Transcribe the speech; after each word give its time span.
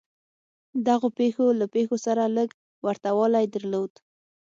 دغو 0.87 1.07
پېښو 1.19 1.45
له 1.59 1.65
پېښو 1.73 1.97
سره 2.05 2.23
لږ 2.37 2.49
ورته 2.87 3.09
والی 3.17 3.45
درلود. 3.55 3.91